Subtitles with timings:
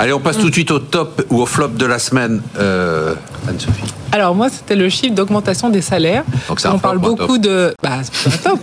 [0.00, 2.40] Allez, on passe tout de suite au top ou au flop de la semaine.
[2.58, 3.14] Euh,
[3.46, 3.92] Anne-Sophie.
[4.12, 6.24] Alors moi, c'était le chiffre d'augmentation des salaires.
[6.48, 7.74] Donc on parle beaucoup de.
[7.82, 8.60] Bah, c'est pas top.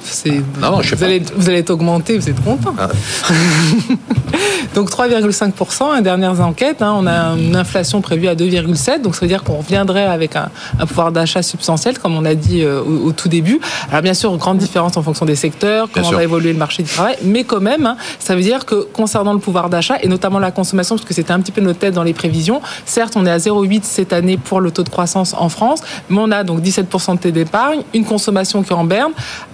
[0.60, 1.06] Non, non, je sais vous pas.
[1.06, 2.74] allez, vous allez être augmenté, vous êtes content.
[2.80, 2.90] Ah.
[4.76, 6.82] donc 3,5%, à dernières enquêtes.
[6.82, 10.36] hein, on a une inflation prévue à 2,7, donc ça veut dire qu'on reviendrait avec
[10.36, 10.50] un,
[10.80, 13.60] un pouvoir d'achat substantiel, comme on l'a dit euh, au, au tout début.
[13.90, 16.90] Alors bien sûr, grande différence en fonction des secteurs, comment va évoluer le marché du
[16.90, 20.40] travail, mais quand même, hein, ça veut dire que concernant le pouvoir d'achat et notamment
[20.40, 23.26] la consommation, parce que c'était un petit peu notre tête dans les prévisions, certes, on
[23.26, 26.44] est à 0,8 cette année pour le taux de croissance en France, mais on a
[26.44, 29.12] donc 17% de taux d'épargne, une consommation qui est en berne.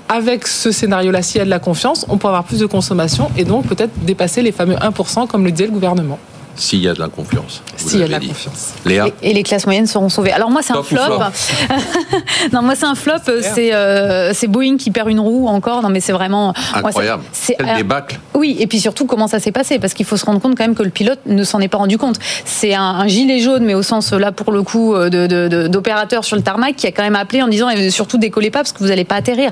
[0.09, 3.31] Avec ce scénario-là, s'il y a de la confiance, on peut avoir plus de consommation
[3.37, 6.19] et donc peut-être dépasser les fameux 1%, comme le disait le gouvernement.
[6.55, 7.63] S'il y a de la confiance.
[7.77, 8.27] S'il y a de la dit.
[8.27, 8.73] confiance.
[8.85, 10.31] Léa Et, et les classes moyennes seront sauvées.
[10.31, 10.99] Alors moi c'est un flop.
[12.53, 13.13] non moi c'est un flop.
[13.41, 15.81] C'est euh, c'est Boeing qui perd une roue encore.
[15.81, 17.23] Non mais c'est vraiment Incroyable.
[17.31, 18.19] c'est- Quel c'est- débâcle.
[18.35, 20.63] Oui, et puis surtout comment ça s'est passé, parce qu'il faut se rendre compte quand
[20.63, 22.19] même que le pilote ne s'en est pas rendu compte.
[22.45, 25.47] C'est un, un gilet jaune, mais au sens là pour le coup euh, de- de-
[25.47, 28.51] de- d'opérateur sur le tarmac qui a quand même appelé en disant et surtout décollez
[28.51, 29.49] pas parce que vous n'allez pas atterrir.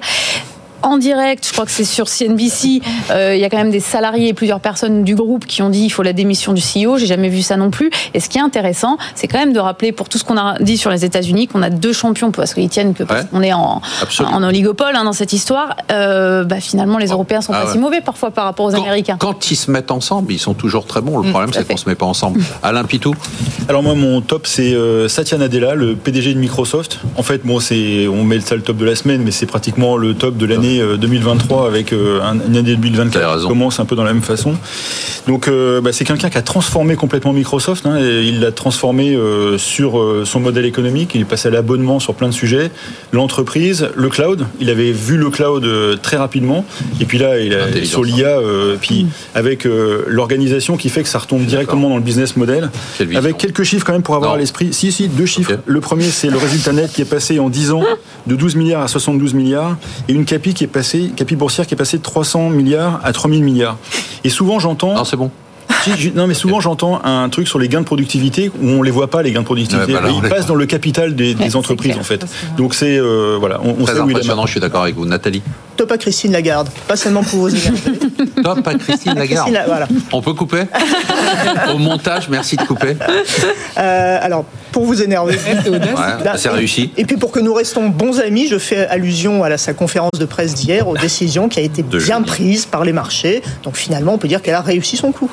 [0.84, 3.80] En direct, je crois que c'est sur CNBC, euh, il y a quand même des
[3.80, 6.98] salariés et plusieurs personnes du groupe qui ont dit il faut la démission du CEO.
[6.98, 7.90] J'ai jamais vu ça non plus.
[8.14, 10.58] Et ce qui est intéressant, c'est quand même de rappeler pour tout ce qu'on a
[10.60, 13.28] dit sur les États-Unis qu'on a deux champions parce qu'ils tiennent que parce Ouais.
[13.32, 13.82] qu'on est en,
[14.26, 15.76] en oligopole hein, dans cette histoire.
[15.92, 17.72] Euh, bah, finalement, les Européens sont Ah pas ouais.
[17.74, 19.18] si mauvais parfois par rapport aux Quand, Américains.
[19.20, 21.18] quand ils se mettent ensemble, ils sont toujours très bons.
[21.20, 22.42] Le Mm, problème, c'est qu'on se met pas ensemble.
[22.64, 23.14] Alain Pitou
[23.70, 27.00] Alors moi mon top c'est euh, Satya Nadella, le PDG de Microsoft.
[27.18, 29.98] En fait bon c'est on met ça le top de la semaine mais c'est pratiquement
[29.98, 33.42] le top de l'année euh, 2023 avec euh, un- une année Vous avez 2024 raison.
[33.44, 34.56] qui commence un peu dans la même façon.
[35.28, 37.86] Donc euh, bah, c'est quelqu'un qui a transformé complètement Microsoft.
[37.86, 41.12] hein, et il l'a transformé euh, sur euh, son modèle économique.
[41.16, 42.72] Il est passé à l'abonnement sur plein de sujets,
[43.12, 44.46] l'entreprise, le cloud.
[44.60, 46.66] Il avait vu le cloud euh, très rapidement
[47.00, 49.06] et puis là il a sur l'IA euh, puis
[49.36, 52.70] avec euh, l'organisation qui fait que ça retombe directement dans le business model.
[53.16, 54.38] Avec quelques chiffres quand même pour avoir Non.
[54.38, 54.74] à l'esprit.
[54.74, 55.58] Si, si, deux chiffres.
[55.66, 57.84] Le premier, c'est le résultat net qui est passé en 10 ans
[58.28, 59.78] de 12 milliards à 72 milliards
[60.08, 63.14] et une capi qui est passée, capi boursière qui est passée de 300 milliards à
[63.14, 63.78] 3000 milliards.
[64.24, 64.96] Et souvent, j'entends.
[65.12, 65.30] C'est bon.
[65.84, 68.82] Si, je- non, mais souvent j'entends un truc sur les gains de productivité où on
[68.82, 69.94] les voit pas les gains de productivité.
[69.94, 72.26] Ouais, bah là, ils passent dans le capital des, des Ouais, entreprises en fait.
[72.58, 74.14] Donc c'est euh, voilà, on, on Très sait où il est.
[74.16, 75.06] impressionnant, je suis d'accord avec vous.
[75.06, 75.42] Nathalie
[75.76, 77.50] Top à Christine Lagarde, pas seulement pour vos.
[78.44, 79.50] Top à Christine Lagarde.
[79.52, 79.88] Christine, voilà.
[80.12, 80.64] On peut couper
[81.74, 82.96] Au montage, merci de couper.
[83.78, 85.38] Euh, alors, pour vous énerver.
[85.64, 85.90] C'est audace.
[85.90, 86.92] Ouais, Là, c'est et- réussi.
[86.98, 90.12] Et puis pour que nous restons bons amis, je fais allusion à la, sa conférence
[90.20, 92.26] de presse d'hier, aux décisions qui a été De bien jeudi.
[92.30, 93.42] prises par les marchés.
[93.64, 95.30] Donc finalement, on peut dire qu'elle a réussi son coup.